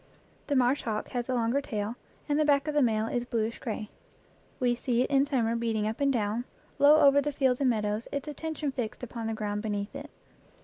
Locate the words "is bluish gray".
3.05-3.91